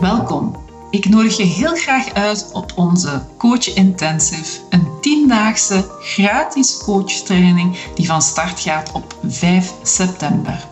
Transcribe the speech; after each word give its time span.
Welkom. 0.00 0.56
Ik 0.90 1.08
nodig 1.08 1.36
je 1.36 1.42
heel 1.42 1.74
graag 1.74 2.12
uit 2.12 2.50
op 2.52 2.72
onze 2.74 3.22
Coach 3.38 3.74
Intensive, 3.74 4.60
een 4.70 4.88
tiendaagse 5.00 5.90
gratis 6.00 6.78
coachtraining 6.84 7.76
die 7.94 8.06
van 8.06 8.22
start 8.22 8.60
gaat 8.60 8.92
op 8.92 9.14
5 9.26 9.72
september. 9.82 10.66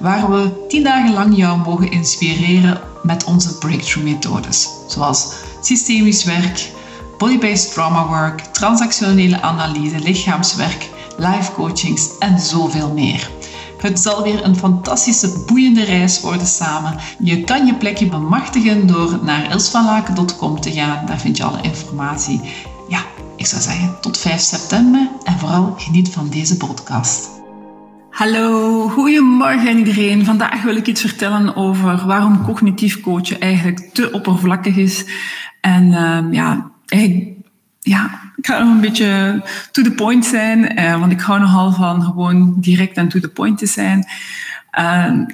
Waar 0.00 0.30
we 0.30 0.66
tien 0.68 0.82
dagen 0.82 1.12
lang 1.12 1.36
jou 1.36 1.58
mogen 1.58 1.90
inspireren 1.90 2.80
met 3.02 3.24
onze 3.24 3.58
breakthrough 3.58 4.08
methodes, 4.08 4.68
zoals 4.86 5.32
systemisch 5.60 6.24
werk, 6.24 6.70
body-based 7.18 7.72
trauma 7.72 8.06
work, 8.06 8.40
transactionele 8.40 9.40
analyse, 9.40 9.98
lichaamswerk, 9.98 10.88
life 11.16 11.52
coachings 11.52 12.18
en 12.18 12.38
zoveel 12.38 12.92
meer. 12.92 13.30
Het 13.80 14.00
zal 14.00 14.22
weer 14.22 14.44
een 14.44 14.56
fantastische, 14.56 15.44
boeiende 15.46 15.84
reis 15.84 16.20
worden 16.20 16.46
samen. 16.46 16.94
Je 17.18 17.44
kan 17.44 17.66
je 17.66 17.74
plekje 17.74 18.06
bemachtigen 18.06 18.86
door 18.86 19.18
naar 19.22 19.50
ilsvanlaken.com 19.50 20.60
te 20.60 20.72
gaan. 20.72 21.06
Daar 21.06 21.18
vind 21.18 21.36
je 21.36 21.44
alle 21.44 21.62
informatie. 21.62 22.40
Ja, 22.88 23.00
ik 23.36 23.46
zou 23.46 23.62
zeggen 23.62 24.00
tot 24.00 24.18
5 24.18 24.40
september 24.40 25.08
en 25.24 25.38
vooral 25.38 25.74
geniet 25.76 26.08
van 26.08 26.28
deze 26.28 26.56
podcast. 26.56 27.28
Hallo, 28.10 28.88
goedemorgen 28.88 29.78
iedereen. 29.78 30.24
Vandaag 30.24 30.62
wil 30.62 30.76
ik 30.76 30.86
iets 30.86 31.00
vertellen 31.00 31.56
over 31.56 32.06
waarom 32.06 32.44
cognitief 32.44 33.00
coachen 33.00 33.40
eigenlijk 33.40 33.90
te 33.92 34.12
oppervlakkig 34.12 34.76
is. 34.76 35.04
En 35.60 35.86
uh, 35.86 36.32
ja, 36.32 36.70
eigenlijk 36.86 37.29
ja, 37.80 38.32
ik 38.36 38.46
ga 38.46 38.58
nog 38.58 38.74
een 38.74 38.80
beetje 38.80 39.42
to 39.70 39.82
the 39.82 39.92
point 39.92 40.26
zijn, 40.26 40.78
uh, 40.78 41.00
want 41.00 41.12
ik 41.12 41.20
hou 41.20 41.40
nogal 41.40 41.72
van 41.72 42.02
gewoon 42.02 42.54
direct 42.56 42.96
en 42.96 43.08
to 43.08 43.20
the 43.20 43.28
point 43.28 43.58
te 43.58 43.66
zijn. 43.66 44.06
Uh, 44.78 44.84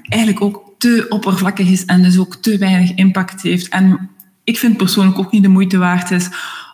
eigenlijk 0.08 0.40
ook 0.40 0.66
te 0.78 1.06
oppervlakkig 1.08 1.68
is 1.68 1.84
en 1.84 2.02
dus 2.02 2.18
ook 2.18 2.36
te 2.36 2.58
weinig 2.58 2.94
impact 2.94 3.42
heeft. 3.42 3.68
En 3.68 4.10
ik 4.44 4.58
vind 4.58 4.76
persoonlijk 4.76 5.18
ook 5.18 5.32
niet 5.32 5.42
de 5.42 5.48
moeite 5.48 5.78
waard 5.78 6.10
is 6.10 6.28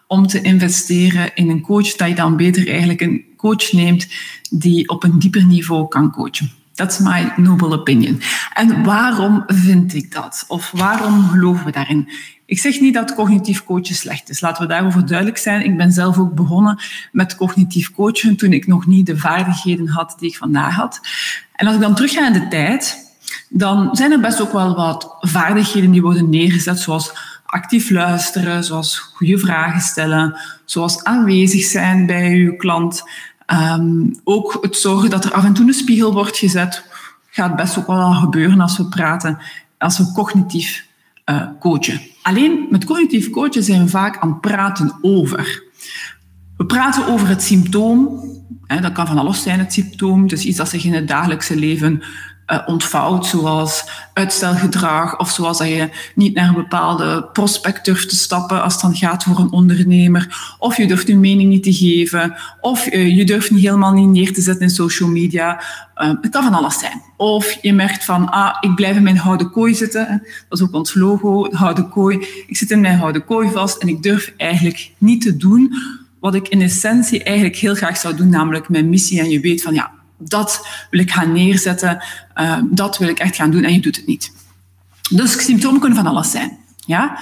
om 0.06 0.27
te 0.27 0.41
investeren 0.41 1.34
in 1.34 1.51
een 1.51 1.61
coach, 1.61 1.92
dat 1.92 2.09
je 2.09 2.14
dan 2.14 2.36
beter 2.36 2.69
eigenlijk 2.69 3.01
een 3.01 3.25
coach 3.36 3.73
neemt 3.73 4.09
die 4.51 4.89
op 4.89 5.05
een 5.05 5.19
dieper 5.19 5.45
niveau 5.45 5.89
kan 5.89 6.11
coachen. 6.11 6.51
That's 6.75 6.98
my 6.98 7.33
noble 7.36 7.73
opinion. 7.73 8.20
En 8.55 8.84
waarom 8.84 9.45
vind 9.47 9.95
ik 9.95 10.12
dat? 10.12 10.45
Of 10.48 10.70
waarom 10.70 11.29
geloven 11.29 11.64
we 11.64 11.70
daarin? 11.70 12.09
Ik 12.53 12.58
zeg 12.58 12.81
niet 12.81 12.95
dat 12.95 13.14
cognitief 13.14 13.64
coachen 13.64 13.95
slecht 13.95 14.31
is. 14.31 14.41
Laten 14.41 14.62
we 14.62 14.69
daarover 14.69 15.06
duidelijk 15.06 15.39
zijn. 15.39 15.64
Ik 15.64 15.77
ben 15.77 15.92
zelf 15.92 16.19
ook 16.19 16.34
begonnen 16.34 16.81
met 17.12 17.36
cognitief 17.36 17.92
coachen 17.92 18.36
toen 18.36 18.53
ik 18.53 18.67
nog 18.67 18.86
niet 18.86 19.06
de 19.06 19.19
vaardigheden 19.19 19.89
had 19.89 20.14
die 20.19 20.28
ik 20.28 20.36
vandaag 20.36 20.75
had. 20.75 21.00
En 21.55 21.67
als 21.67 21.75
ik 21.75 21.80
dan 21.80 21.95
terugga 21.95 22.27
in 22.27 22.33
de 22.33 22.48
tijd, 22.48 23.14
dan 23.48 23.97
zijn 23.97 24.12
er 24.12 24.20
best 24.20 24.41
ook 24.41 24.53
wel 24.53 24.75
wat 24.75 25.17
vaardigheden 25.20 25.91
die 25.91 26.03
worden 26.03 26.30
neergezet, 26.30 26.78
zoals 26.78 27.12
actief 27.45 27.91
luisteren, 27.91 28.64
zoals 28.64 28.98
goede 28.98 29.39
vragen 29.39 29.80
stellen, 29.80 30.39
zoals 30.64 31.05
aanwezig 31.05 31.64
zijn 31.64 32.06
bij 32.06 32.33
uw 32.33 32.56
klant. 32.56 33.03
Um, 33.47 34.20
ook 34.25 34.58
het 34.61 34.77
zorgen 34.77 35.11
dat 35.11 35.25
er 35.25 35.33
af 35.33 35.45
en 35.45 35.53
toe 35.53 35.67
een 35.67 35.75
spiegel 35.75 36.12
wordt 36.12 36.39
gezet, 36.39 36.84
gaat 37.30 37.56
best 37.56 37.78
ook 37.78 37.86
wel 37.86 38.12
gebeuren 38.12 38.61
als 38.61 38.77
we 38.77 38.89
praten, 38.89 39.39
als 39.78 39.98
we 39.98 40.12
cognitief 40.12 40.86
uh, 41.30 41.47
coachen. 41.61 42.11
Alleen 42.23 42.67
met 42.70 42.84
cognitief 42.84 43.31
coachen 43.31 43.62
zijn 43.62 43.83
we 43.83 43.89
vaak 43.89 44.19
aan 44.19 44.28
het 44.28 44.41
praten 44.41 44.98
over. 45.01 45.62
We 46.56 46.67
praten 46.67 47.06
over 47.06 47.29
het 47.29 47.42
symptoom. 47.42 48.31
Dat 48.81 48.92
kan 48.92 49.06
van 49.06 49.19
alles 49.19 49.42
zijn, 49.42 49.59
het 49.59 49.73
symptoom. 49.73 50.29
Dus 50.29 50.45
iets 50.45 50.56
dat 50.56 50.69
zich 50.69 50.84
in 50.84 50.92
het 50.92 51.09
dagelijkse 51.09 51.56
leven 51.56 52.03
ontvouwt, 52.67 53.27
zoals 53.27 53.84
uitstelgedrag 54.12 55.19
of 55.19 55.31
zoals 55.31 55.58
dat 55.58 55.69
je 55.69 55.89
niet 56.14 56.34
naar 56.34 56.48
een 56.48 56.55
bepaalde 56.55 57.28
prospect 57.33 57.84
durft 57.84 58.08
te 58.08 58.17
stappen 58.17 58.62
als 58.62 58.72
het 58.72 58.83
dan 58.83 58.97
gaat 58.97 59.22
voor 59.22 59.39
een 59.39 59.53
ondernemer, 59.53 60.55
of 60.58 60.77
je 60.77 60.86
durft 60.86 61.06
je 61.06 61.17
mening 61.17 61.48
niet 61.48 61.62
te 61.62 61.73
geven, 61.73 62.35
of 62.61 62.86
uh, 62.86 63.17
je 63.17 63.24
durft 63.24 63.51
niet 63.51 63.64
helemaal 63.64 63.92
niet 63.92 64.08
neer 64.08 64.33
te 64.33 64.40
zetten 64.40 64.63
in 64.63 64.70
social 64.70 65.08
media. 65.08 65.63
Uh, 65.96 66.13
het 66.20 66.30
kan 66.30 66.42
van 66.42 66.55
alles 66.55 66.79
zijn. 66.79 67.02
Of 67.17 67.58
je 67.63 67.73
merkt 67.73 68.05
van, 68.05 68.30
ah, 68.30 68.57
ik 68.61 68.74
blijf 68.74 68.96
in 68.96 69.02
mijn 69.02 69.17
houden 69.17 69.51
kooi 69.51 69.74
zitten. 69.74 70.23
Dat 70.48 70.58
is 70.58 70.64
ook 70.64 70.74
ons 70.74 70.95
logo, 70.95 71.51
houden 71.51 71.89
kooi. 71.89 72.27
Ik 72.46 72.57
zit 72.57 72.70
in 72.70 72.80
mijn 72.80 72.98
houden 72.98 73.24
kooi 73.24 73.51
vast 73.51 73.77
en 73.77 73.89
ik 73.89 74.02
durf 74.02 74.33
eigenlijk 74.36 74.90
niet 74.98 75.23
te 75.23 75.36
doen 75.36 75.74
wat 76.20 76.34
ik 76.34 76.48
in 76.48 76.63
essentie 76.63 77.23
eigenlijk 77.23 77.57
heel 77.57 77.74
graag 77.74 77.96
zou 77.96 78.17
doen, 78.17 78.29
namelijk 78.29 78.69
mijn 78.69 78.89
missie. 78.89 79.20
En 79.20 79.30
je 79.30 79.40
weet 79.40 79.63
van, 79.63 79.74
ja, 79.74 79.92
dat 80.24 80.66
wil 80.90 81.00
ik 81.00 81.10
gaan 81.10 81.33
neerzetten, 81.33 82.05
uh, 82.36 82.58
dat 82.64 82.98
wil 82.98 83.08
ik 83.08 83.18
echt 83.18 83.36
gaan 83.36 83.50
doen 83.50 83.64
en 83.64 83.72
je 83.72 83.80
doet 83.80 83.96
het 83.96 84.06
niet. 84.06 84.33
Dus 85.10 85.44
symptomen 85.44 85.80
kunnen 85.80 85.98
van 85.98 86.06
alles 86.06 86.30
zijn. 86.30 86.58
Ja? 86.77 87.18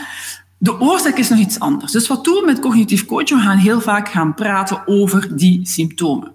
De 0.59 0.81
oorzaak 0.81 1.17
is 1.17 1.29
nog 1.29 1.39
iets 1.39 1.59
anders. 1.59 1.93
Dus 1.93 2.09
wat 2.09 2.25
doen 2.25 2.35
we 2.35 2.47
met 2.47 2.61
cognitief 2.61 3.07
coaching? 3.07 3.41
We 3.41 3.47
gaan 3.47 3.57
heel 3.57 3.81
vaak 3.81 4.09
gaan 4.09 4.35
praten 4.35 4.83
over 4.87 5.37
die 5.37 5.61
symptomen. 5.63 6.33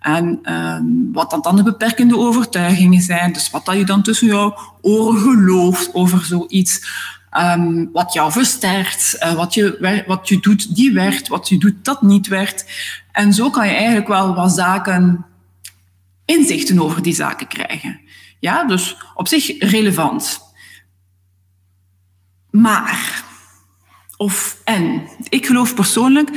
En 0.00 0.38
uh, 0.42 0.78
wat 1.12 1.42
dan 1.42 1.56
de 1.56 1.62
beperkende 1.62 2.18
overtuigingen 2.18 3.02
zijn, 3.02 3.32
dus 3.32 3.50
wat 3.50 3.64
dat 3.64 3.76
je 3.76 3.84
dan 3.84 4.02
tussen 4.02 4.26
jouw 4.26 4.58
oren 4.80 5.20
gelooft 5.20 5.94
over 5.94 6.24
zoiets. 6.24 6.80
Um, 7.38 7.90
wat 7.92 8.12
jou 8.12 8.32
versterkt, 8.32 9.16
uh, 9.22 9.32
wat, 9.32 9.54
je, 9.54 10.04
wat 10.06 10.28
je 10.28 10.40
doet, 10.40 10.74
die 10.74 10.92
werkt, 10.92 11.28
wat 11.28 11.48
je 11.48 11.58
doet, 11.58 11.74
dat 11.82 12.02
niet 12.02 12.26
werkt. 12.28 12.64
En 13.12 13.32
zo 13.32 13.50
kan 13.50 13.66
je 13.66 13.74
eigenlijk 13.74 14.08
wel 14.08 14.34
wat 14.34 14.52
zaken 14.52 15.24
inzichten 16.26 16.82
over 16.82 17.02
die 17.02 17.14
zaken 17.14 17.46
krijgen. 17.46 18.00
Ja, 18.40 18.64
dus 18.64 18.96
op 19.14 19.28
zich 19.28 19.58
relevant. 19.58 20.40
Maar, 22.50 23.24
of 24.16 24.60
en, 24.64 25.08
ik 25.28 25.46
geloof 25.46 25.74
persoonlijk 25.74 26.30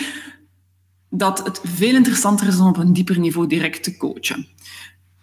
dat 1.09 1.45
het 1.45 1.61
veel 1.63 1.95
interessanter 1.95 2.47
is 2.47 2.59
om 2.59 2.67
op 2.67 2.77
een 2.77 2.93
dieper 2.93 3.19
niveau 3.19 3.47
direct 3.47 3.83
te 3.83 3.97
coachen. 3.97 4.47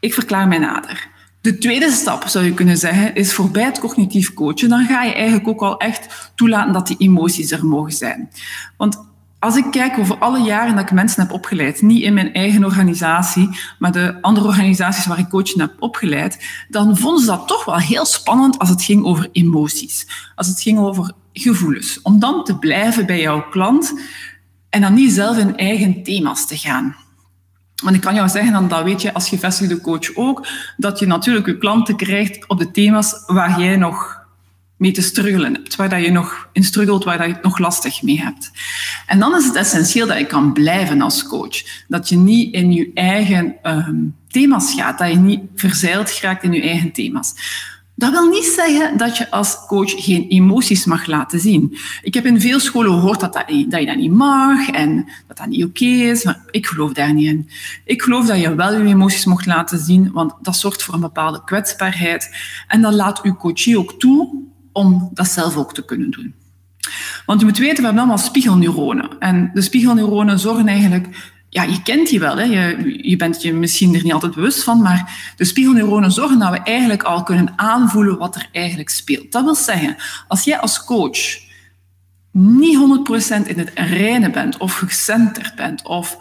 Ik 0.00 0.14
verklaar 0.14 0.48
mij 0.48 0.58
nader. 0.58 1.08
De 1.40 1.58
tweede 1.58 1.90
stap, 1.90 2.26
zou 2.26 2.44
je 2.44 2.54
kunnen 2.54 2.76
zeggen, 2.76 3.14
is 3.14 3.34
voorbij 3.34 3.64
het 3.64 3.78
cognitief 3.78 4.34
coachen. 4.34 4.68
Dan 4.68 4.86
ga 4.86 5.02
je 5.02 5.12
eigenlijk 5.14 5.48
ook 5.48 5.60
al 5.60 5.78
echt 5.78 6.32
toelaten 6.34 6.72
dat 6.72 6.86
die 6.86 6.96
emoties 6.98 7.50
er 7.50 7.66
mogen 7.66 7.92
zijn. 7.92 8.30
Want 8.76 9.04
als 9.46 9.56
ik 9.56 9.70
kijk 9.70 9.98
over 9.98 10.18
alle 10.18 10.40
jaren 10.40 10.74
dat 10.74 10.84
ik 10.84 10.92
mensen 10.92 11.22
heb 11.22 11.32
opgeleid, 11.32 11.82
niet 11.82 12.02
in 12.02 12.14
mijn 12.14 12.32
eigen 12.32 12.64
organisatie, 12.64 13.48
maar 13.78 13.92
de 13.92 14.18
andere 14.20 14.46
organisaties 14.46 15.06
waar 15.06 15.18
ik 15.18 15.28
coachen 15.28 15.60
heb 15.60 15.72
opgeleid, 15.78 16.64
dan 16.68 16.96
vonden 16.96 17.20
ze 17.20 17.26
dat 17.26 17.48
toch 17.48 17.64
wel 17.64 17.76
heel 17.76 18.04
spannend 18.04 18.58
als 18.58 18.68
het 18.68 18.82
ging 18.82 19.04
over 19.04 19.28
emoties, 19.32 20.06
als 20.34 20.46
het 20.46 20.60
ging 20.60 20.78
over 20.78 21.12
gevoelens. 21.32 22.02
Om 22.02 22.18
dan 22.18 22.44
te 22.44 22.58
blijven 22.58 23.06
bij 23.06 23.20
jouw 23.20 23.48
klant 23.48 24.00
en 24.70 24.80
dan 24.80 24.94
niet 24.94 25.12
zelf 25.12 25.36
in 25.36 25.56
eigen 25.56 26.02
thema's 26.02 26.46
te 26.46 26.56
gaan. 26.56 26.96
Want 27.82 27.96
ik 27.96 28.00
kan 28.00 28.14
jou 28.14 28.28
zeggen, 28.28 28.52
dan 28.52 28.68
dat 28.68 28.84
weet 28.84 29.02
je 29.02 29.14
als 29.14 29.28
gevestigde 29.28 29.80
coach 29.80 30.14
ook, 30.14 30.46
dat 30.76 30.98
je 30.98 31.06
natuurlijk 31.06 31.46
je 31.46 31.58
klanten 31.58 31.96
krijgt 31.96 32.48
op 32.48 32.58
de 32.58 32.70
thema's 32.70 33.22
waar 33.26 33.60
jij 33.60 33.76
nog 33.76 34.25
mee 34.76 34.92
te 34.92 35.02
struggelen 35.02 35.54
hebt, 35.54 35.76
waar 35.76 35.88
dat 35.88 36.04
je 36.04 36.10
nog 36.10 36.48
in 36.52 36.64
struggelt, 36.64 37.04
waar 37.04 37.18
dat 37.18 37.26
je 37.26 37.32
het 37.32 37.42
nog 37.42 37.58
lastig 37.58 38.02
mee 38.02 38.20
hebt. 38.20 38.50
En 39.06 39.18
dan 39.18 39.36
is 39.36 39.44
het 39.44 39.54
essentieel 39.54 40.06
dat 40.06 40.18
je 40.18 40.26
kan 40.26 40.52
blijven 40.52 41.00
als 41.00 41.26
coach. 41.26 41.84
Dat 41.88 42.08
je 42.08 42.16
niet 42.16 42.54
in 42.54 42.72
je 42.72 42.90
eigen 42.94 43.56
um, 43.62 44.14
thema's 44.28 44.74
gaat, 44.74 44.98
dat 44.98 45.10
je 45.10 45.16
niet 45.16 45.40
verzeild 45.54 46.10
geraakt 46.10 46.42
in 46.42 46.52
je 46.52 46.62
eigen 46.62 46.92
thema's. 46.92 47.34
Dat 47.98 48.10
wil 48.10 48.28
niet 48.28 48.44
zeggen 48.44 48.96
dat 48.96 49.16
je 49.16 49.30
als 49.30 49.66
coach 49.66 50.04
geen 50.04 50.28
emoties 50.28 50.84
mag 50.84 51.06
laten 51.06 51.40
zien. 51.40 51.76
Ik 52.02 52.14
heb 52.14 52.26
in 52.26 52.40
veel 52.40 52.60
scholen 52.60 52.92
gehoord 52.92 53.20
dat, 53.20 53.32
dat, 53.32 53.44
dat 53.68 53.80
je 53.80 53.86
dat 53.86 53.96
niet 53.96 54.12
mag 54.12 54.68
en 54.68 55.08
dat 55.26 55.36
dat 55.36 55.46
niet 55.46 55.64
oké 55.64 55.84
is, 55.84 56.24
maar 56.24 56.42
ik 56.50 56.66
geloof 56.66 56.92
daar 56.92 57.12
niet 57.12 57.26
in. 57.26 57.48
Ik 57.84 58.02
geloof 58.02 58.26
dat 58.26 58.40
je 58.40 58.54
wel 58.54 58.72
je 58.72 58.88
emoties 58.88 59.24
mocht 59.24 59.46
laten 59.46 59.78
zien, 59.78 60.12
want 60.12 60.32
dat 60.42 60.56
zorgt 60.56 60.82
voor 60.82 60.94
een 60.94 61.00
bepaalde 61.00 61.44
kwetsbaarheid. 61.44 62.36
En 62.68 62.82
dat 62.82 62.94
laat 62.94 63.22
uw 63.22 63.34
coachie 63.34 63.78
ook 63.78 63.92
toe 63.98 64.44
om 64.76 65.10
dat 65.12 65.28
zelf 65.28 65.56
ook 65.56 65.74
te 65.74 65.84
kunnen 65.84 66.10
doen. 66.10 66.34
Want 67.26 67.40
je 67.40 67.46
moet 67.46 67.58
weten, 67.58 67.76
we 67.76 67.82
hebben 67.82 67.98
allemaal 67.98 68.18
spiegelneuronen. 68.18 69.18
En 69.18 69.50
de 69.54 69.62
spiegelneuronen 69.62 70.38
zorgen 70.38 70.68
eigenlijk... 70.68 71.34
Ja, 71.48 71.62
je 71.62 71.82
kent 71.82 72.08
die 72.08 72.20
wel, 72.20 72.36
hè? 72.36 72.42
Je, 72.42 72.98
je 73.08 73.16
bent 73.16 73.42
je 73.42 73.52
misschien 73.52 73.94
er 73.94 74.02
niet 74.02 74.12
altijd 74.12 74.34
bewust 74.34 74.62
van, 74.62 74.82
maar 74.82 75.32
de 75.36 75.44
spiegelneuronen 75.44 76.12
zorgen 76.12 76.38
dat 76.38 76.50
we 76.50 76.58
eigenlijk 76.58 77.02
al 77.02 77.22
kunnen 77.22 77.52
aanvoelen 77.56 78.18
wat 78.18 78.34
er 78.34 78.48
eigenlijk 78.52 78.88
speelt. 78.88 79.32
Dat 79.32 79.44
wil 79.44 79.54
zeggen, 79.54 79.96
als 80.28 80.44
jij 80.44 80.58
als 80.58 80.84
coach 80.84 81.38
niet 82.30 82.78
100% 83.44 83.46
in 83.46 83.58
het 83.58 83.70
reine 83.74 84.30
bent, 84.30 84.56
of 84.56 84.74
gecenterd 84.74 85.54
bent, 85.54 85.86
of 85.86 86.18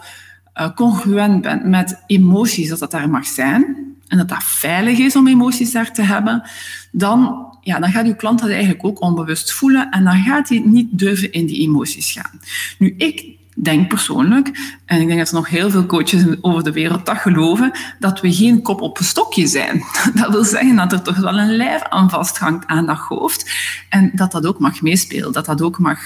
uh, 0.54 0.74
congruent 0.74 1.42
bent 1.42 1.64
met 1.64 2.02
emoties, 2.06 2.68
dat 2.68 2.78
dat 2.78 2.90
daar 2.90 3.10
mag 3.10 3.26
zijn, 3.26 3.95
en 4.08 4.18
dat 4.18 4.28
dat 4.28 4.44
veilig 4.44 4.98
is 4.98 5.16
om 5.16 5.28
emoties 5.28 5.72
daar 5.72 5.92
te 5.92 6.02
hebben, 6.02 6.42
dan 6.90 7.46
ja, 7.60 7.78
dan 7.78 7.90
gaat 7.90 8.06
uw 8.06 8.14
klant 8.14 8.40
dat 8.40 8.48
eigenlijk 8.48 8.84
ook 8.84 9.00
onbewust 9.00 9.52
voelen 9.52 9.90
en 9.90 10.04
dan 10.04 10.22
gaat 10.22 10.48
hij 10.48 10.62
niet 10.64 10.88
durven 10.90 11.32
in 11.32 11.46
die 11.46 11.60
emoties 11.60 12.12
gaan. 12.12 12.40
Nu, 12.78 12.94
ik 12.96 13.36
denk 13.54 13.88
persoonlijk, 13.88 14.76
en 14.84 15.00
ik 15.00 15.06
denk 15.06 15.18
dat 15.18 15.28
er 15.28 15.34
nog 15.34 15.48
heel 15.48 15.70
veel 15.70 15.86
coaches 15.86 16.24
over 16.40 16.64
de 16.64 16.72
wereld 16.72 17.06
dat 17.06 17.16
geloven, 17.16 17.70
dat 17.98 18.20
we 18.20 18.34
geen 18.34 18.62
kop 18.62 18.80
op 18.80 18.98
een 18.98 19.04
stokje 19.04 19.46
zijn. 19.46 19.82
Dat 20.14 20.30
wil 20.30 20.44
zeggen 20.44 20.76
dat 20.76 20.92
er 20.92 21.02
toch 21.02 21.16
wel 21.16 21.38
een 21.38 21.56
lijf 21.56 21.82
aan 21.82 22.10
vasthangt 22.10 22.66
aan 22.66 22.86
dat 22.86 22.98
hoofd. 22.98 23.50
En 23.88 24.10
dat 24.14 24.32
dat 24.32 24.46
ook 24.46 24.58
mag 24.58 24.82
meespelen, 24.82 25.32
dat 25.32 25.46
dat 25.46 25.62
ook 25.62 25.78
mag 25.78 25.98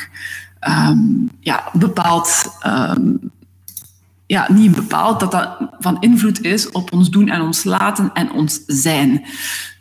um, 0.69 1.31
ja, 1.41 1.71
bepaald. 1.73 2.59
Um, 2.67 3.31
ja, 4.31 4.47
niet 4.53 4.75
bepaald 4.75 5.21
dat 5.21 5.33
dat 5.33 5.57
van 5.79 5.97
invloed 6.01 6.45
is 6.45 6.71
op 6.71 6.93
ons 6.93 7.11
doen 7.11 7.29
en 7.29 7.41
ons 7.41 7.65
laten 7.65 8.11
en 8.15 8.33
ons 8.33 8.61
zijn. 8.67 9.25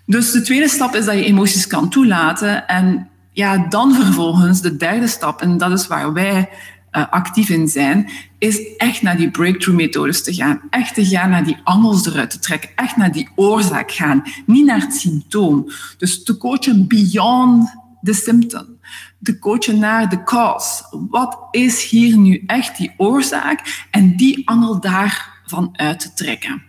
Dus 0.06 0.32
de 0.32 0.42
tweede 0.42 0.70
stap 0.70 0.96
is 0.96 1.06
dat 1.06 1.16
je 1.16 1.24
emoties 1.24 1.68
kan 1.68 1.90
toelaten. 1.90 2.68
En 2.68 3.10
ja, 3.32 3.58
dan 3.58 3.94
vervolgens 3.94 4.62
de 4.62 4.78
derde 4.78 5.08
stap, 5.08 5.42
en 5.42 5.58
dat 5.58 5.72
is 5.72 5.88
waar 5.88 6.14
wij 6.14 6.50
uh, 6.92 7.06
actief 7.10 7.50
in 7.50 7.68
zijn, 7.68 8.10
is 8.38 8.76
echt 8.78 9.02
naar 9.02 9.18
die 9.18 9.32
breakthrough-methodes 9.32 10.24
te 10.24 10.34
gaan. 10.34 10.62
Echt 10.70 10.94
te 10.94 11.06
gaan 11.06 11.30
naar 11.30 11.46
die 11.46 11.58
angels 11.64 12.06
eruit 12.06 12.30
te 12.30 12.40
trekken. 12.40 12.70
Echt 12.76 12.98
naar 12.98 13.12
die 13.12 13.30
oorzaak 13.36 13.92
gaan. 13.92 14.24
Niet 14.46 14.66
naar 14.66 14.82
het 14.82 14.96
symptoom. 14.96 15.70
Dus 15.98 16.24
te 16.24 16.38
coachen 16.38 16.88
beyond 16.88 17.70
the 18.02 18.14
symptom. 18.14 18.79
Te 19.22 19.40
coachen 19.40 19.80
naar 19.80 20.10
de 20.10 20.24
cause. 20.24 20.84
Wat 21.10 21.38
is 21.52 21.90
hier 21.90 22.18
nu 22.18 22.44
echt 22.46 22.78
die 22.78 22.94
oorzaak? 22.98 23.88
En 23.92 24.16
die 24.16 24.50
angel 24.50 24.80
daarvan 24.80 25.70
uit 25.72 26.00
te 26.00 26.14
trekken 26.14 26.68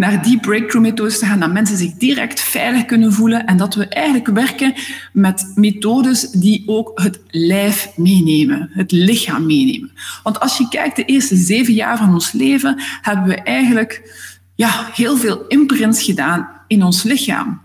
naar 0.00 0.22
die 0.22 0.40
breakthrough-methodes 0.40 1.18
te 1.18 1.26
gaan, 1.26 1.40
dat 1.40 1.52
mensen 1.52 1.76
zich 1.76 1.92
direct 1.92 2.40
veilig 2.40 2.84
kunnen 2.84 3.12
voelen 3.12 3.46
en 3.46 3.56
dat 3.56 3.74
we 3.74 3.88
eigenlijk 3.88 4.26
werken 4.26 4.74
met 5.12 5.52
methodes 5.54 6.30
die 6.30 6.62
ook 6.66 6.92
het 6.94 7.20
lijf 7.28 7.92
meenemen, 7.96 8.70
het 8.72 8.92
lichaam 8.92 9.46
meenemen. 9.46 9.92
Want 10.22 10.40
als 10.40 10.58
je 10.58 10.68
kijkt, 10.68 10.96
de 10.96 11.04
eerste 11.04 11.36
zeven 11.36 11.74
jaar 11.74 11.98
van 11.98 12.12
ons 12.12 12.32
leven 12.32 12.82
hebben 13.02 13.24
we 13.24 13.34
eigenlijk 13.34 14.12
ja, 14.54 14.88
heel 14.92 15.16
veel 15.16 15.46
imprints 15.46 16.02
gedaan 16.02 16.48
in 16.66 16.84
ons 16.84 17.02
lichaam 17.02 17.60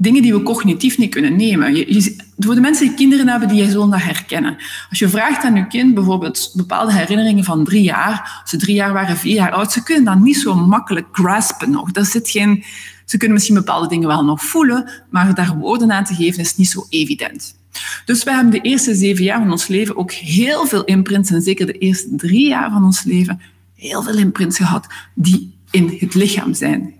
dingen 0.00 0.22
die 0.22 0.32
we 0.32 0.42
cognitief 0.42 0.98
niet 0.98 1.10
kunnen 1.10 1.36
nemen. 1.36 1.74
Je, 1.74 2.16
voor 2.38 2.54
de 2.54 2.60
mensen 2.60 2.86
die 2.86 2.96
kinderen 2.96 3.28
hebben, 3.28 3.48
die 3.48 3.62
je 3.62 3.70
zullen 3.70 3.92
herkennen. 3.92 4.56
Als 4.90 4.98
je 4.98 5.08
vraagt 5.08 5.44
aan 5.44 5.54
je 5.54 5.66
kind 5.66 5.94
bijvoorbeeld 5.94 6.52
bepaalde 6.54 6.92
herinneringen 6.92 7.44
van 7.44 7.64
drie 7.64 7.82
jaar, 7.82 8.40
als 8.40 8.50
ze 8.50 8.56
drie 8.56 8.74
jaar 8.74 8.92
waren, 8.92 9.16
vier 9.16 9.34
jaar 9.34 9.52
oud, 9.52 9.72
ze 9.72 9.82
kunnen 9.82 10.04
dat 10.04 10.18
niet 10.18 10.36
zo 10.36 10.54
makkelijk 10.54 11.06
graspen 11.12 11.70
nog. 11.70 11.88
Er 11.92 12.04
zit 12.04 12.30
geen, 12.30 12.64
ze 13.04 13.16
kunnen 13.16 13.36
misschien 13.36 13.56
bepaalde 13.56 13.88
dingen 13.88 14.08
wel 14.08 14.24
nog 14.24 14.44
voelen, 14.44 14.90
maar 15.10 15.34
daar 15.34 15.56
woorden 15.56 15.92
aan 15.92 16.04
te 16.04 16.14
geven 16.14 16.40
is 16.40 16.56
niet 16.56 16.70
zo 16.70 16.86
evident. 16.88 17.58
Dus 18.04 18.22
wij 18.22 18.34
hebben 18.34 18.52
de 18.52 18.60
eerste 18.60 18.94
zeven 18.94 19.24
jaar 19.24 19.38
van 19.38 19.50
ons 19.50 19.66
leven 19.66 19.96
ook 19.96 20.12
heel 20.12 20.66
veel 20.66 20.84
imprints, 20.84 21.30
en 21.30 21.42
zeker 21.42 21.66
de 21.66 21.78
eerste 21.78 22.16
drie 22.16 22.48
jaar 22.48 22.70
van 22.70 22.84
ons 22.84 23.04
leven, 23.04 23.40
heel 23.74 24.02
veel 24.02 24.18
imprints 24.18 24.56
gehad 24.56 24.86
die 25.14 25.54
in 25.70 25.96
het 25.98 26.14
lichaam 26.14 26.54
zijn, 26.54 26.94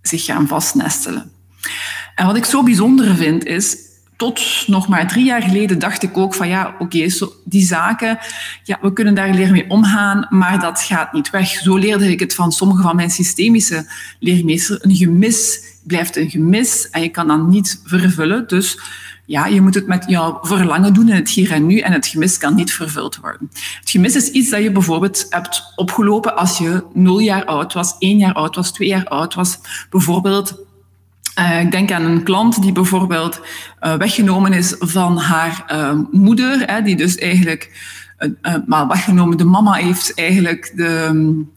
zich 0.00 0.24
gaan 0.24 0.48
vastnestelen. 0.48 1.30
En 2.14 2.26
wat 2.26 2.36
ik 2.36 2.44
zo 2.44 2.62
bijzonder 2.62 3.14
vind 3.14 3.44
is, 3.44 3.76
tot 4.16 4.64
nog 4.66 4.88
maar 4.88 5.08
drie 5.08 5.24
jaar 5.24 5.42
geleden 5.42 5.78
dacht 5.78 6.02
ik 6.02 6.16
ook 6.16 6.34
van 6.34 6.48
ja, 6.48 6.74
oké, 6.78 7.08
die 7.44 7.66
zaken, 7.66 8.18
ja, 8.62 8.78
we 8.80 8.92
kunnen 8.92 9.14
daar 9.14 9.34
leren 9.34 9.52
mee 9.52 9.70
omgaan, 9.70 10.26
maar 10.30 10.60
dat 10.60 10.80
gaat 10.80 11.12
niet 11.12 11.30
weg. 11.30 11.48
Zo 11.48 11.76
leerde 11.76 12.10
ik 12.10 12.20
het 12.20 12.34
van 12.34 12.52
sommige 12.52 12.82
van 12.82 12.96
mijn 12.96 13.10
systemische 13.10 13.86
leermeesters. 14.18 14.84
Een 14.84 14.96
gemis 14.96 15.60
blijft 15.82 16.16
een 16.16 16.30
gemis 16.30 16.90
en 16.90 17.02
je 17.02 17.08
kan 17.08 17.26
dat 17.26 17.46
niet 17.46 17.80
vervullen. 17.84 18.48
Dus 18.48 18.78
ja, 19.26 19.46
je 19.46 19.60
moet 19.60 19.74
het 19.74 19.86
met 19.86 20.04
jouw 20.06 20.38
verlangen 20.42 20.94
doen 20.94 21.08
in 21.08 21.14
het 21.14 21.30
hier 21.30 21.52
en 21.52 21.66
nu 21.66 21.78
en 21.78 21.92
het 21.92 22.06
gemis 22.06 22.38
kan 22.38 22.54
niet 22.54 22.72
vervuld 22.72 23.16
worden. 23.16 23.50
Het 23.80 23.90
gemis 23.90 24.16
is 24.16 24.30
iets 24.30 24.50
dat 24.50 24.62
je 24.62 24.72
bijvoorbeeld 24.72 25.26
hebt 25.30 25.62
opgelopen 25.76 26.36
als 26.36 26.58
je 26.58 26.84
nul 26.92 27.18
jaar 27.18 27.44
oud 27.44 27.72
was, 27.72 27.94
één 27.98 28.18
jaar 28.18 28.34
oud 28.34 28.54
was, 28.54 28.72
twee 28.72 28.88
jaar 28.88 29.06
oud 29.06 29.34
was. 29.34 29.58
Bijvoorbeeld 29.90 30.54
uh, 31.38 31.60
ik 31.60 31.70
denk 31.70 31.92
aan 31.92 32.04
een 32.04 32.22
klant 32.22 32.62
die 32.62 32.72
bijvoorbeeld 32.72 33.40
uh, 33.80 33.94
weggenomen 33.94 34.52
is 34.52 34.74
van 34.78 35.18
haar 35.18 35.64
uh, 35.72 35.98
moeder, 36.10 36.62
hè, 36.66 36.82
die 36.82 36.96
dus 36.96 37.16
eigenlijk, 37.16 37.90
maar 38.66 38.88
weggenomen, 38.88 39.36
de 39.36 39.44
mama 39.44 39.72
heeft 39.72 40.14
eigenlijk 40.14 40.72
de 40.74 41.06
um, 41.08 41.52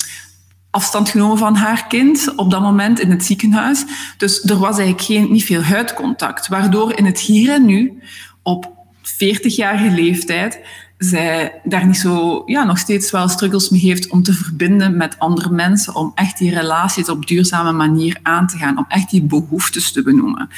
afstand 0.76 1.10
genomen 1.10 1.38
van 1.38 1.56
haar 1.56 1.88
kind 1.88 2.36
op 2.36 2.52
dat 2.52 2.62
moment 2.62 3.00
in 3.00 3.12
het 3.12 3.26
ziekenhuis. 3.26 3.86
Dus 4.18 4.44
er 4.44 4.58
was 4.58 4.78
eigenlijk 4.78 5.02
geen, 5.02 5.32
niet 5.32 5.46
veel 5.46 5.62
huidcontact, 5.62 6.48
waardoor 6.48 6.98
in 6.98 7.06
het 7.06 7.20
hier 7.20 7.54
en 7.54 7.66
nu, 7.66 8.02
op 8.44 8.74
40-jarige 9.14 9.92
leeftijd, 9.92 10.60
zij 10.98 11.62
daar 11.64 11.86
niet 11.86 11.98
zo, 11.98 12.44
ja, 12.46 12.64
nog 12.64 12.78
steeds 12.78 13.12
wel 13.12 13.30
struggles 13.30 13.70
mee 13.70 13.82
heeft 13.82 14.10
om 14.10 14.24
te 14.24 14.34
verbinden 14.34 14.98
met 14.98 15.20
andere 15.20 15.50
mensen, 15.50 15.96
om 15.96 16.12
echt 16.16 16.38
die 16.38 16.54
relaties 16.54 17.10
op 17.10 17.28
duurzame 17.28 17.72
manier 17.72 18.18
aan 18.22 18.48
te 18.48 18.58
gaan, 18.58 18.78
om 18.78 18.86
echt 18.88 19.10
die 19.10 19.24
behoeftes 19.24 19.92
te 19.92 20.04
benoemen. 20.04 20.50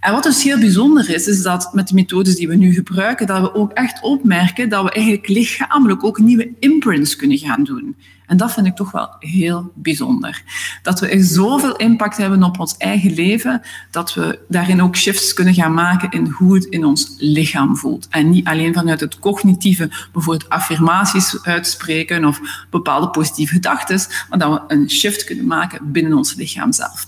En 0.00 0.12
wat 0.12 0.22
dus 0.22 0.42
heel 0.42 0.58
bijzonder 0.58 1.10
is, 1.10 1.26
is 1.26 1.42
dat 1.42 1.70
met 1.72 1.88
de 1.88 1.94
methodes 1.94 2.36
die 2.36 2.48
we 2.48 2.54
nu 2.54 2.72
gebruiken, 2.72 3.26
dat 3.26 3.40
we 3.40 3.54
ook 3.54 3.72
echt 3.72 4.02
opmerken 4.02 4.68
dat 4.68 4.82
we 4.84 4.90
eigenlijk 4.90 5.28
lichamelijk 5.28 6.04
ook 6.04 6.18
nieuwe 6.18 6.50
imprints 6.58 7.16
kunnen 7.16 7.38
gaan 7.38 7.64
doen. 7.64 7.96
En 8.26 8.36
dat 8.36 8.52
vind 8.52 8.66
ik 8.66 8.76
toch 8.76 8.90
wel 8.90 9.10
heel 9.18 9.72
bijzonder. 9.74 10.42
Dat 10.82 11.00
we 11.00 11.08
echt 11.08 11.26
zoveel 11.26 11.76
impact 11.76 12.16
hebben 12.16 12.42
op 12.42 12.60
ons 12.60 12.76
eigen 12.76 13.14
leven, 13.14 13.62
dat 13.90 14.14
we 14.14 14.38
daarin 14.48 14.82
ook 14.82 14.96
shifts 14.96 15.34
kunnen 15.34 15.54
gaan 15.54 15.74
maken 15.74 16.10
in 16.10 16.26
hoe 16.26 16.54
het 16.54 16.64
in 16.64 16.84
ons 16.84 17.14
lichaam 17.18 17.76
voelt. 17.76 18.06
En 18.10 18.30
niet 18.30 18.46
alleen 18.46 18.74
vanuit 18.74 19.00
het 19.00 19.18
cognitieve, 19.18 19.90
bijvoorbeeld 20.12 20.48
affirmaties 20.48 21.42
uitspreken 21.42 22.24
of 22.24 22.40
bepaalde 22.70 23.08
positieve 23.08 23.54
gedachten, 23.54 24.00
maar 24.28 24.38
dat 24.38 24.52
we 24.52 24.74
een 24.74 24.90
shift 24.90 25.24
kunnen 25.24 25.46
maken 25.46 25.92
binnen 25.92 26.16
ons 26.16 26.34
lichaam 26.34 26.72
zelf. 26.72 27.06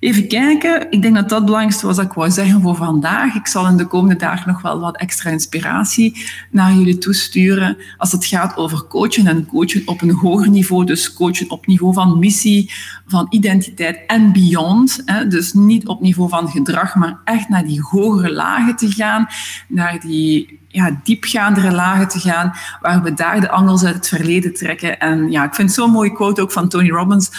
Even 0.00 0.28
kijken. 0.28 0.90
Ik 0.90 1.02
denk 1.02 1.14
dat 1.14 1.28
dat 1.28 1.38
het 1.38 1.44
belangrijkste 1.44 1.86
was 1.86 1.96
dat 1.96 2.04
ik 2.04 2.12
wou 2.12 2.30
zeggen 2.30 2.60
voor 2.60 2.76
vandaag. 2.76 3.34
Ik 3.34 3.46
zal 3.46 3.66
in 3.66 3.76
de 3.76 3.86
komende 3.86 4.16
dagen 4.16 4.52
nog 4.52 4.62
wel 4.62 4.80
wat 4.80 4.96
extra 4.96 5.30
inspiratie 5.30 6.26
naar 6.50 6.72
jullie 6.72 6.98
toesturen 6.98 7.76
als 7.96 8.12
het 8.12 8.24
gaat 8.24 8.56
over 8.56 8.84
coachen 8.84 9.26
en 9.26 9.46
coachen 9.46 9.82
op 9.84 10.02
een 10.02 10.10
hoger 10.10 10.50
niveau. 10.50 10.84
Dus 10.84 11.12
coachen 11.12 11.50
op 11.50 11.66
niveau 11.66 11.94
van 11.94 12.18
missie, 12.18 12.70
van 13.06 13.26
identiteit 13.30 14.00
en 14.06 14.32
beyond. 14.32 15.04
Dus 15.28 15.52
niet 15.52 15.86
op 15.86 16.00
niveau 16.00 16.28
van 16.28 16.48
gedrag, 16.48 16.94
maar 16.94 17.18
echt 17.24 17.48
naar 17.48 17.64
die 17.64 17.80
hogere 17.82 18.32
lagen 18.32 18.76
te 18.76 18.90
gaan, 18.90 19.26
naar 19.68 20.00
die 20.00 20.58
ja, 20.68 21.00
diepgaandere 21.02 21.72
lagen 21.72 22.08
te 22.08 22.18
gaan, 22.18 22.52
waar 22.80 23.02
we 23.02 23.14
daar 23.14 23.40
de 23.40 23.50
angels 23.50 23.84
uit 23.84 23.94
het 23.94 24.08
verleden 24.08 24.54
trekken. 24.54 24.98
En 24.98 25.30
ja, 25.30 25.44
ik 25.44 25.54
vind 25.54 25.72
zo'n 25.72 25.90
mooie 25.90 26.12
quote 26.12 26.40
ook 26.40 26.52
van 26.52 26.68
Tony 26.68 26.90
Robbins, 26.90 27.30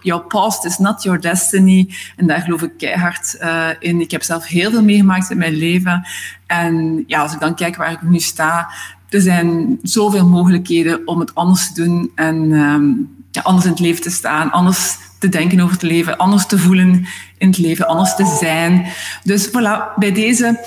your 0.00 0.22
past 0.22 0.64
is 0.64 0.78
not 0.78 1.02
your 1.02 1.20
destiny. 1.20 1.94
En 2.16 2.26
daar 2.26 2.40
geloof 2.40 2.62
ik 2.62 2.72
keihard 2.78 3.36
uh, 3.40 3.68
in. 3.78 4.00
Ik 4.00 4.10
heb 4.10 4.22
zelf 4.22 4.46
heel 4.46 4.70
veel 4.70 4.84
meegemaakt 4.84 5.30
in 5.30 5.38
mijn 5.38 5.54
leven. 5.54 6.06
En 6.46 7.04
ja, 7.06 7.20
als 7.20 7.32
ik 7.32 7.40
dan 7.40 7.54
kijk 7.54 7.76
waar 7.76 7.92
ik 7.92 8.02
nu 8.02 8.18
sta, 8.18 8.68
er 9.08 9.20
zijn 9.20 9.78
zoveel 9.82 10.26
mogelijkheden 10.26 11.06
om 11.06 11.20
het 11.20 11.34
anders 11.34 11.72
te 11.72 11.84
doen 11.84 12.12
en 12.14 12.36
um, 12.52 13.14
ja, 13.30 13.40
anders 13.42 13.64
in 13.64 13.70
het 13.70 13.80
leven 13.80 14.02
te 14.02 14.10
staan, 14.10 14.50
anders 14.50 14.96
te 15.18 15.28
denken 15.28 15.60
over 15.60 15.72
het 15.72 15.82
leven, 15.82 16.16
anders 16.16 16.46
te 16.46 16.58
voelen 16.58 17.06
in 17.38 17.48
het 17.48 17.58
leven, 17.58 17.86
anders 17.86 18.14
te 18.14 18.36
zijn. 18.40 18.86
Dus 19.22 19.48
voilà, 19.48 19.94
bij 19.96 20.12
deze 20.12 20.60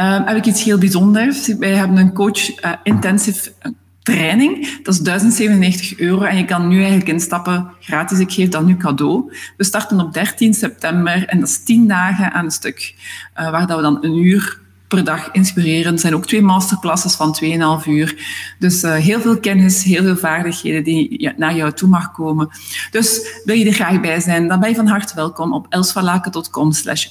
uh, 0.00 0.26
heb 0.26 0.36
ik 0.36 0.46
iets 0.46 0.62
heel 0.62 0.78
bijzonders. 0.78 1.54
Wij 1.54 1.74
hebben 1.74 1.96
een 1.96 2.12
coach 2.12 2.64
uh, 2.64 2.72
intensive 2.82 3.52
eh, 3.58 3.70
training. 4.02 4.82
Dat 4.82 4.94
is 4.94 5.00
1097 5.00 5.98
euro 5.98 6.22
en 6.22 6.36
je 6.36 6.44
kan 6.44 6.68
nu 6.68 6.76
eigenlijk 6.76 7.08
instappen 7.08 7.70
gratis. 7.80 8.18
Ik 8.18 8.32
geef 8.32 8.48
dat 8.48 8.64
nu 8.64 8.76
cadeau. 8.76 9.32
We 9.56 9.64
starten 9.64 10.00
op 10.00 10.12
13 10.12 10.54
september 10.54 11.26
en 11.26 11.40
dat 11.40 11.48
is 11.48 11.64
10 11.64 11.88
dagen 11.88 12.32
aan 12.32 12.44
een 12.44 12.50
stuk, 12.50 12.94
uh, 13.38 13.50
waar 13.50 13.66
dat 13.66 13.76
we 13.76 13.82
dan 13.82 13.98
een 14.00 14.16
uur 14.16 14.59
per 14.90 15.04
dag 15.04 15.28
inspireren. 15.32 15.92
Er 15.92 15.98
zijn 15.98 16.14
ook 16.14 16.26
twee 16.26 16.42
masterclasses 16.42 17.14
van 17.14 17.36
2,5 17.82 17.88
uur. 17.88 18.14
Dus 18.58 18.82
uh, 18.82 18.94
heel 18.94 19.20
veel 19.20 19.40
kennis, 19.40 19.82
heel 19.82 20.02
veel 20.02 20.16
vaardigheden 20.16 20.84
die 20.84 21.32
naar 21.36 21.54
jou 21.54 21.72
toe 21.72 21.88
mag 21.88 22.12
komen. 22.12 22.48
Dus 22.90 23.40
wil 23.44 23.56
je 23.56 23.66
er 23.66 23.72
graag 23.72 24.00
bij 24.00 24.20
zijn, 24.20 24.48
dan 24.48 24.60
ben 24.60 24.68
je 24.68 24.74
van 24.74 24.86
harte 24.86 25.14
welkom 25.14 25.52
op 25.52 25.66
elsvalaken.com 25.68 26.72
slash 26.72 27.06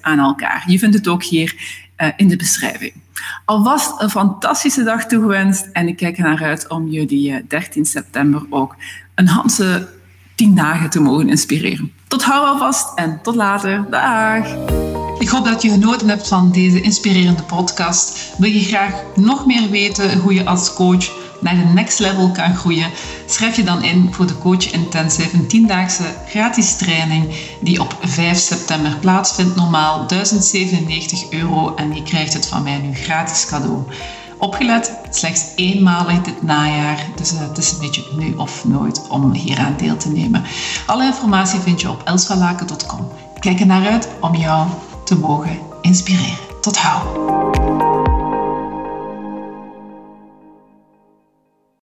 aan 0.00 0.18
elkaar. 0.18 0.64
Je 0.66 0.78
vindt 0.78 0.96
het 0.96 1.08
ook 1.08 1.24
hier 1.24 1.54
uh, 1.96 2.08
in 2.16 2.28
de 2.28 2.36
beschrijving. 2.36 2.92
Alvast 3.44 4.00
een 4.00 4.10
fantastische 4.10 4.82
dag 4.82 5.06
toegewenst 5.06 5.68
en 5.72 5.88
ik 5.88 5.96
kijk 5.96 6.18
er 6.18 6.24
naar 6.24 6.42
uit 6.42 6.68
om 6.68 6.88
jullie 6.88 7.30
uh, 7.30 7.36
13 7.48 7.84
september 7.84 8.46
ook 8.50 8.76
een 9.14 9.28
Hanse 9.28 9.88
10 10.34 10.54
dagen 10.54 10.90
te 10.90 11.00
mogen 11.00 11.28
inspireren. 11.28 11.92
Tot 12.08 12.24
hou 12.24 12.46
alvast 12.46 12.98
en 12.98 13.18
tot 13.22 13.34
later. 13.34 13.86
Dag! 13.90 15.01
Ik 15.22 15.28
hoop 15.28 15.44
dat 15.44 15.62
je 15.62 15.70
genoten 15.70 16.08
hebt 16.08 16.28
van 16.28 16.50
deze 16.50 16.80
inspirerende 16.80 17.42
podcast. 17.42 18.18
Wil 18.38 18.50
je 18.50 18.64
graag 18.64 18.92
nog 19.14 19.46
meer 19.46 19.70
weten 19.70 20.18
hoe 20.18 20.34
je 20.34 20.44
als 20.44 20.72
coach 20.72 21.10
naar 21.40 21.54
de 21.54 21.72
next 21.74 21.98
level 21.98 22.30
kan 22.30 22.56
groeien? 22.56 22.90
Schrijf 23.26 23.56
je 23.56 23.64
dan 23.64 23.82
in 23.82 24.08
voor 24.10 24.26
de 24.26 24.38
Coach 24.38 24.72
Intensive, 24.72 25.36
een 25.36 25.64
10-daagse 25.64 26.04
gratis 26.28 26.76
training 26.76 27.34
die 27.60 27.80
op 27.80 27.96
5 28.00 28.38
september 28.38 28.96
plaatsvindt. 29.00 29.56
Normaal 29.56 30.06
1097 30.06 31.30
euro 31.30 31.74
en 31.74 31.94
je 31.94 32.02
krijgt 32.02 32.32
het 32.32 32.46
van 32.46 32.62
mij 32.62 32.78
nu 32.78 32.94
gratis 32.94 33.46
cadeau. 33.46 33.82
Opgelet, 34.38 34.92
slechts 35.10 35.44
eenmalig 35.56 36.22
dit 36.22 36.42
najaar, 36.42 37.06
dus 37.16 37.32
uh, 37.32 37.40
het 37.40 37.58
is 37.58 37.72
een 37.72 37.78
beetje 37.78 38.04
nu 38.16 38.34
of 38.36 38.64
nooit 38.64 39.08
om 39.08 39.32
hier 39.32 39.58
aan 39.58 39.76
deel 39.76 39.96
te 39.96 40.08
nemen. 40.08 40.44
Alle 40.86 41.04
informatie 41.04 41.60
vind 41.60 41.80
je 41.80 41.90
op 41.90 42.02
elsvalaken.com. 42.04 43.08
Kijk 43.38 43.60
er 43.60 43.66
naar 43.66 43.86
uit 43.86 44.08
om 44.20 44.34
jou 44.34 44.68
te 45.04 45.18
mogen 45.18 45.58
inspireren. 45.80 46.36
Tot 46.60 46.76
gauw. 46.76 47.71